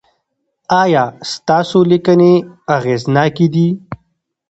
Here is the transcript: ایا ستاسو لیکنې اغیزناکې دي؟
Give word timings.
ایا 0.81 1.03
ستاسو 1.31 1.79
لیکنې 1.91 2.33
اغیزناکې 2.75 3.47
دي؟ 3.53 3.67